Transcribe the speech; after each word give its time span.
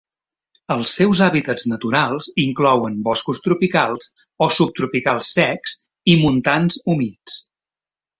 Els 0.75 0.91
seus 0.99 1.19
hàbitats 1.25 1.65
naturals 1.71 2.29
inclouen 2.43 2.95
boscos 3.07 3.41
tropicals 3.47 4.09
o 4.47 4.47
subtropicals 4.55 5.29
secs 5.41 5.77
i 6.15 6.17
montans 6.25 6.79
humits. 6.95 7.37